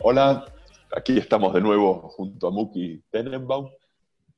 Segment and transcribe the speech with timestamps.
[0.00, 0.44] Hola,
[0.94, 3.70] aquí estamos de nuevo junto a Muki Tenenbaum,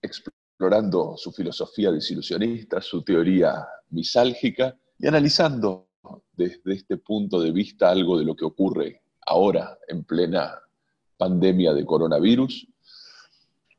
[0.00, 5.89] explorando su filosofía desilusionista, su teoría misálgica y analizando
[6.36, 10.58] desde este punto de vista algo de lo que ocurre ahora en plena
[11.16, 12.66] pandemia de coronavirus.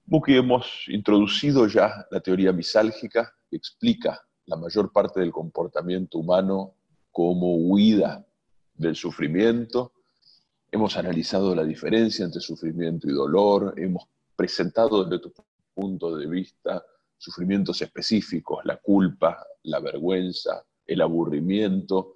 [0.05, 6.76] Muki, hemos introducido ya la teoría misálgica que explica la mayor parte del comportamiento humano
[7.12, 8.26] como huida
[8.76, 9.93] del sufrimiento,
[10.73, 14.05] Hemos analizado la diferencia entre sufrimiento y dolor, hemos
[14.38, 15.34] presentado desde tu
[15.73, 16.81] punto de vista
[17.17, 22.16] sufrimientos específicos, la culpa, la vergüenza, el aburrimiento.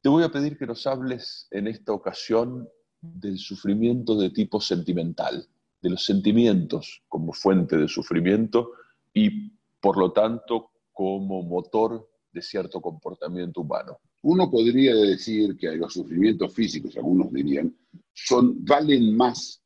[0.00, 2.68] Te voy a pedir que nos hables en esta ocasión
[3.00, 5.46] del sufrimiento de tipo sentimental,
[5.82, 8.72] de los sentimientos como fuente de sufrimiento
[9.12, 9.50] y,
[9.80, 13.98] por lo tanto, como motor de cierto comportamiento humano.
[14.22, 17.74] Uno podría decir que los sufrimientos físicos, algunos dirían,
[18.12, 19.62] son, valen más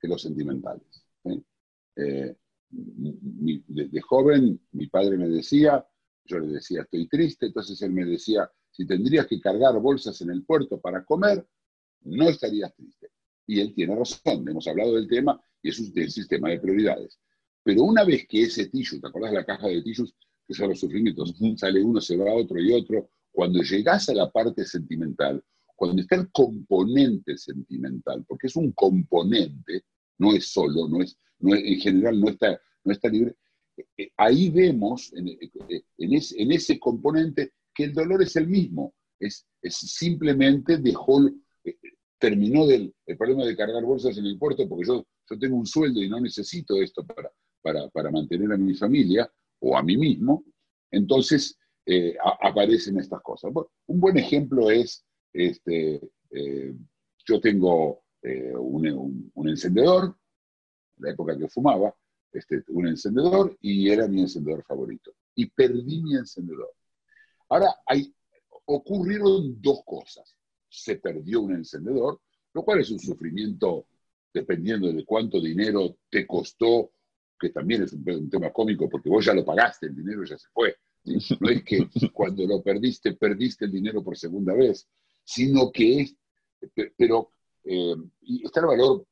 [0.00, 1.04] que los sentimentales.
[1.24, 1.40] ¿eh?
[1.96, 2.36] Eh,
[2.70, 5.84] mi- de, de joven, mi padre me decía,
[6.26, 10.30] yo le decía, estoy triste, entonces él me decía, si tendrías que cargar bolsas en
[10.30, 11.46] el puerto para comer,
[12.02, 13.08] no estarías triste.
[13.46, 17.18] Y él tiene razón, hemos hablado del tema y es un sistema de prioridades.
[17.62, 20.14] Pero una vez que ese tissue, ¿te acordás de la caja de tissues?
[20.46, 23.10] Que son los sufrimientos, sale uno, se va otro y otro.
[23.32, 25.42] Cuando llegas a la parte sentimental,
[25.74, 29.84] cuando está el componente sentimental, porque es un componente,
[30.18, 33.36] no es solo, no es, no es- en general no está, no está libre,
[34.16, 35.38] ahí vemos en, eh,
[35.68, 41.20] eh, en ese, en ese componente que el dolor es el mismo, es, simplemente dejó,
[41.64, 41.76] eh,
[42.18, 45.66] terminó del, el problema de cargar bolsas en el puerto porque yo, yo tengo un
[45.66, 47.30] sueldo y no necesito esto para,
[47.62, 50.44] para, para mantener a mi familia o a mí mismo,
[50.90, 53.52] entonces eh, aparecen estas cosas.
[53.86, 56.00] Un buen ejemplo es, este,
[56.30, 56.74] eh,
[57.26, 60.16] yo tengo eh, un, un- un encendedor,
[60.98, 61.94] en la época que fumaba,
[62.32, 65.14] este, un encendedor y era mi encendedor favorito.
[65.34, 66.72] Y perdí mi encendedor.
[67.48, 68.12] Ahora, hay,
[68.66, 70.34] ocurrieron dos cosas.
[70.68, 72.20] Se perdió un encendedor,
[72.52, 73.86] lo cual es un sufrimiento
[74.32, 76.92] dependiendo de cuánto dinero te costó,
[77.38, 80.48] que también es un, tema cómico porque vos ya lo pagaste, el dinero ya se
[80.52, 80.76] fue.
[81.40, 84.88] No es que cuando lo perdiste, perdiste el dinero por segunda vez,
[85.24, 86.16] sino que es,
[86.74, 87.30] pe- pero
[87.64, 87.94] eh,
[88.42, 89.06] está el valor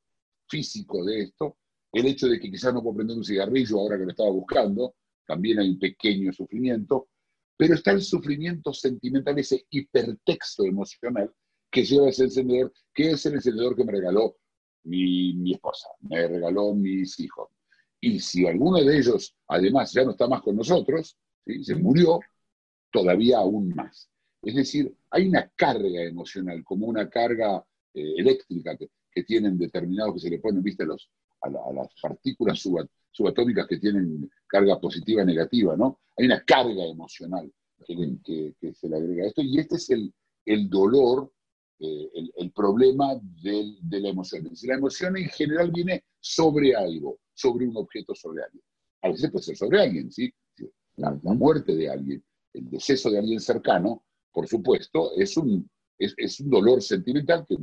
[0.48, 1.56] físico de esto,
[1.94, 4.96] el hecho de que quizás no puedo prender un cigarrillo ahora que lo estaba buscando,
[5.26, 7.08] también hay un pequeño sufrimiento,
[7.56, 11.32] pero está el sufrimiento sentimental, ese hipertexto emocional
[11.70, 14.36] que lleva ese encendedor, que es el encendedor que me regaló
[14.84, 17.48] mi, mi esposa, me regaló mis hijos.
[18.00, 21.16] Y si alguno de ellos, además, ya no está más con nosotros,
[21.62, 22.20] se murió,
[22.90, 24.10] todavía aún más.
[24.42, 30.14] Es decir, hay una carga emocional, como una carga eh, eléctrica que, que tienen determinados
[30.14, 31.10] que se le ponen, viste, los,
[31.44, 36.00] a, la- a las partículas suba- subatómicas que tienen carga positiva y negativa, ¿no?
[36.16, 37.52] Hay una carga emocional
[37.86, 40.12] que, le- que- que se le agrega a esto, y este es el,
[40.46, 41.32] el dolor,
[41.80, 44.44] eh, el, el problema del- de la emoción.
[44.44, 48.62] Decir, la emoción en general viene sobre algo, sobre un objeto, sobre alguien.
[49.02, 50.32] A veces puede ser sobre alguien, ¿sí?
[50.96, 55.68] La, la muerte de alguien, el deceso de alguien cercano, por supuesto, es un,
[55.98, 57.56] es, es un dolor sentimental que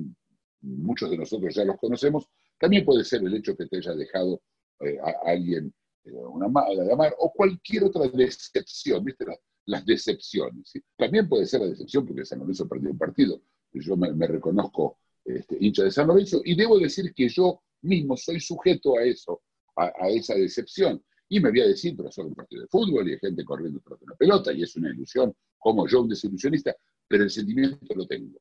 [0.61, 2.27] muchos de nosotros ya los conocemos.
[2.61, 4.41] También puede ser el hecho que te haya dejado
[4.81, 5.73] eh, a, alguien
[6.05, 9.25] eh, una mala de amar o cualquier otra decepción, ¿viste?
[9.25, 10.69] Las, las decepciones.
[10.69, 10.81] ¿sí?
[10.97, 13.41] También puede ser la decepción porque San Lorenzo perdió un partido.
[13.73, 18.15] Yo me, me reconozco este, hincha de San Lorenzo y debo decir que yo mismo
[18.15, 19.41] soy sujeto a eso,
[19.75, 21.03] a, a esa decepción.
[21.29, 23.79] Y me voy a decir, pero solo un partido de fútbol y hay gente corriendo
[23.79, 26.75] tras una pelota y es una ilusión, como yo, un desilusionista,
[27.07, 28.37] pero el sentimiento lo tengo.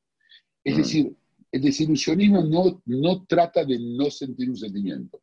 [0.65, 0.79] Es Mm.
[0.79, 1.17] decir,
[1.53, 5.21] el desilusionismo no, no trata de no sentir un sentimiento.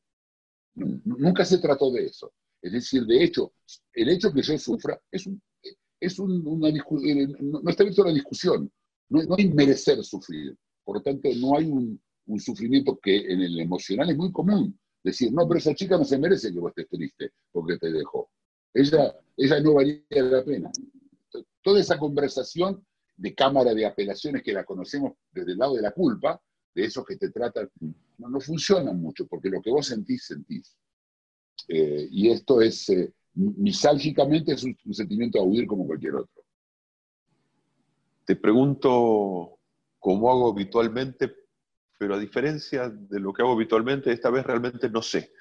[0.76, 2.34] Nunca se trató de eso.
[2.62, 3.54] Es decir, de hecho,
[3.94, 5.42] el hecho que yo sufra es, un,
[6.00, 8.72] es un, una eh, no, no está abierto a la discusión.
[9.10, 10.56] No, no hay merecer sufrir.
[10.84, 14.78] Por lo tanto, no hay un, un sufrimiento que en el emocional es muy común.
[15.04, 18.30] Decir, no, pero esa chica no se merece que vos estés triste porque te dejó.
[18.74, 20.72] Ella, ella no valía la pena.
[21.64, 22.86] Toda esa conversación
[23.18, 26.40] de cámara de apelaciones que la conocemos desde el lado de la culpa,
[26.74, 27.70] de esos que te tratan,
[28.20, 30.78] no, no funcionan mucho, porque lo que vos sentís, sentís.
[31.68, 36.44] Eh, y esto es, eh, misálgicamente, es un, un sentimiento a huir como cualquier otro.
[38.26, 39.60] Te pregunto
[40.00, 41.34] como hago habitualmente,
[41.98, 45.34] pero a diferencia de lo que hago habitualmente, esta vez realmente no sé.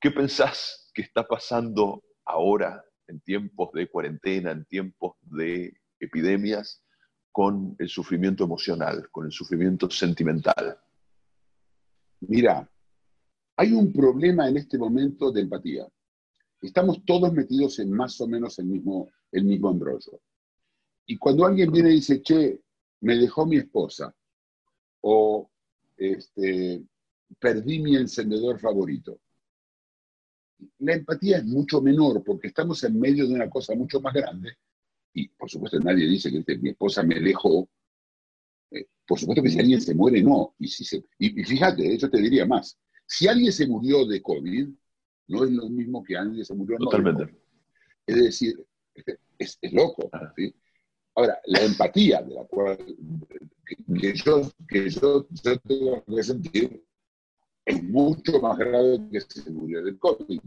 [0.00, 6.82] ¿Qué pensás que está pasando ahora, en tiempos de cuarentena, en tiempos de epidemias,
[7.32, 10.78] con el sufrimiento emocional, con el sufrimiento sentimental?
[12.20, 12.68] Mira,
[13.56, 15.86] hay un problema en este momento de empatía.
[16.60, 20.20] Estamos todos metidos en más o menos el mismo, el mismo embrollo.
[21.06, 22.60] Y cuando alguien viene y dice, che,
[23.00, 24.14] me dejó mi esposa,
[25.02, 25.50] o
[25.96, 26.82] este,
[27.38, 29.20] perdí mi encendedor favorito,
[30.78, 34.56] la empatía es mucho menor porque estamos en medio de una cosa mucho más grande.
[35.12, 37.68] Y por supuesto nadie dice que mi esposa me dejó.
[38.70, 40.54] Eh, por supuesto que si alguien se muere, no.
[40.58, 42.78] Y, si se, y, fíjate, eso te diría más.
[43.06, 44.68] Si alguien se murió de COVID,
[45.28, 47.34] no es lo mismo que alguien se murió de Totalmente.
[48.06, 48.66] Es decir,
[49.38, 50.10] es, es loco.
[50.36, 50.54] ¿sí?
[51.14, 52.78] Ahora, la empatía de la cual
[54.00, 55.26] que, yo, que yo,
[55.66, 56.84] tengo que sentir
[57.64, 60.40] es mucho más grave que si se murió del COVID.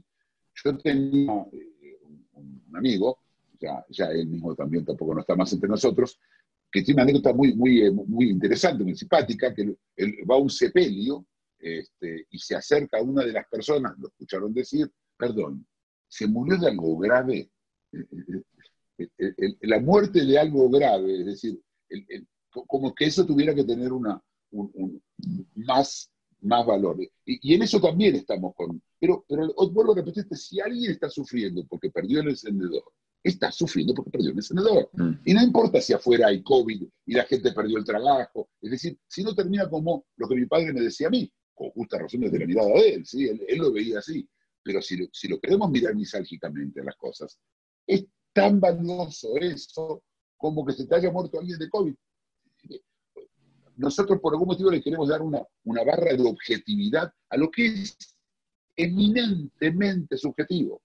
[0.64, 2.00] Yo tenía eh,
[2.34, 3.20] un, amigo,
[3.64, 6.20] ya, ya él mismo también tampoco no está más entre nosotros,
[6.72, 10.40] que tiene una anécdota muy, muy, eh, muy interesante, muy simpática, que él, va a
[10.40, 11.26] un sepelio
[11.60, 15.66] este, y se acerca a una de las personas, lo escucharon decir, perdón,
[16.08, 17.50] se murió de algo grave.
[17.92, 21.60] Eh, la muerte de algo grave, es decir,
[22.68, 24.22] como que eso tuviera que tener una,
[25.56, 26.12] más,
[26.42, 26.98] más valor.
[27.26, 28.82] Y, en eso también estamos con...
[29.00, 32.84] Pero, pero vuelvo a repetirte, si alguien está sufriendo porque perdió el encendedor,
[33.24, 34.90] está sufriendo porque perdió el encendedor.
[34.94, 35.12] Mm.
[35.26, 38.50] Y no importa si afuera hay COVID y la gente perdió el trabajo.
[38.62, 41.70] Es decir, si no termina como lo que mi padre me decía a mí, con
[41.72, 43.28] justa razón desde la mirada de él, ¿sí?
[43.28, 44.28] él, lo veía así.
[44.62, 47.40] Pero si, si lo queremos mirar misálgicamente a las cosas,
[47.88, 50.04] es tan valioso eso
[50.38, 51.96] como que se te haya muerto alguien de COVID.
[53.76, 57.68] Nosotros por algún motivo le queremos dar una, una barra de objetividad a lo que
[57.68, 57.98] es
[58.76, 60.82] eminentemente subjetivo.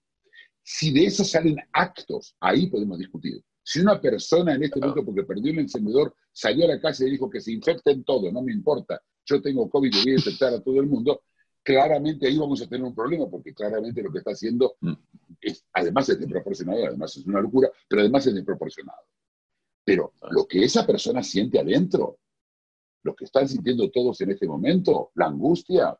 [0.71, 3.43] Si de eso salen actos, ahí podemos discutir.
[3.63, 7.09] Si una persona en este momento, porque perdió el encendedor, salió a la casa y
[7.09, 10.53] dijo que se infecten todo, no me importa, yo tengo COVID y voy a infectar
[10.53, 11.23] a todo el mundo,
[11.63, 14.93] claramente ahí vamos a tener un problema, porque claramente lo que está haciendo mm.
[15.41, 19.01] es, además es desproporcionado, además es una locura, pero además es desproporcionado.
[19.83, 20.27] Pero ah.
[20.29, 22.19] lo que esa persona siente adentro,
[23.01, 25.97] lo que están sintiendo todos en este momento, la angustia,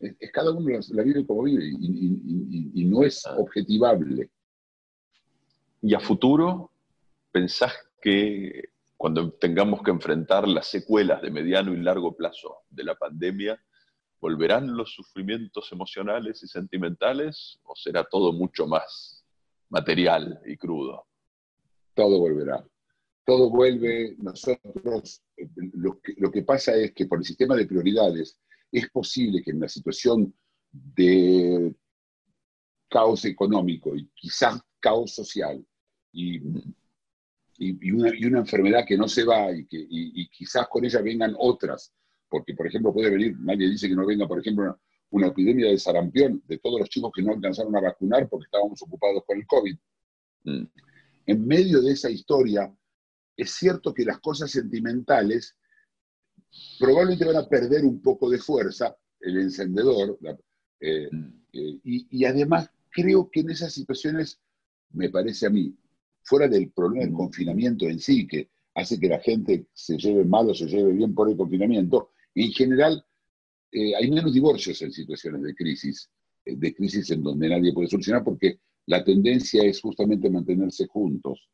[0.00, 3.36] es, cada uno la, vive como vive y, no es ah.
[3.36, 4.30] objetivable.
[5.82, 6.70] ¿Y a futuro
[7.32, 12.94] pensás que cuando tengamos que enfrentar las secuelas de mediano y largo plazo de la
[12.94, 13.60] pandemia,
[14.20, 19.24] ¿Volverán los sufrimientos emocionales y sentimentales o será todo mucho más
[19.68, 21.06] material y crudo?
[21.94, 22.64] Todo volverá.
[23.24, 24.16] Todo vuelve.
[24.18, 25.22] Nosotros,
[25.74, 28.38] lo que, lo que pasa es que por el sistema de prioridades
[28.78, 30.34] es posible que en la situación
[30.70, 31.74] de
[32.88, 35.64] caos económico y quizás caos social
[36.12, 36.40] y,
[37.58, 41.00] y, una, y, una, enfermedad que no se va y, que, y quizás con ella
[41.00, 41.92] vengan otras
[42.28, 44.78] porque, por ejemplo, puede venir, nadie dice que no venga, por ejemplo,
[45.10, 48.82] una, epidemia de sarampión de todos los chicos que no alcanzaron a vacunar porque estábamos
[48.82, 49.76] ocupados con el COVID.
[50.44, 50.64] Mm.
[51.26, 52.74] En medio de esa historia,
[53.36, 55.56] es cierto que las cosas sentimentales
[56.78, 60.18] probablemente van a perder un poco de fuerza, el encendedor,
[60.80, 61.24] eh, mm.
[61.52, 64.40] eh, y, y, además creo que en esas situaciones,
[64.90, 65.74] me parece a mí,
[66.22, 67.16] fuera del problema del mm.
[67.16, 71.14] confinamiento en sí, que hace que la gente se lleve mal o se lleve bien
[71.14, 73.04] por el confinamiento, en general,
[73.72, 76.10] eh, hay menos divorcios en situaciones de crisis,
[76.44, 81.48] de crisis en donde nadie puede solucionar, porque la tendencia es justamente mantenerse juntos.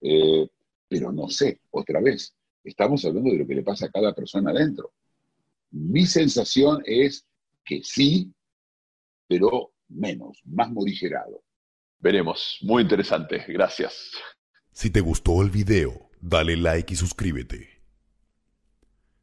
[0.00, 4.50] Pero no sé, otra vez, estamos hablando de lo que le pasa a cada persona
[4.50, 4.92] adentro.
[5.70, 7.26] Mi sensación es
[7.64, 8.32] que sí,
[9.26, 11.42] pero menos, más morigerado.
[11.98, 14.10] Veremos, muy interesante, gracias.
[14.72, 17.82] Si te gustó el video, dale like y suscríbete.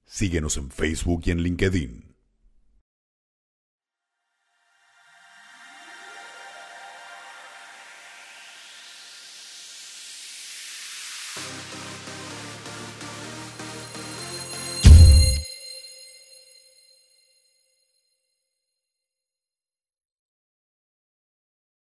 [0.05, 2.08] Síguenos en Facebook y en LinkedIn.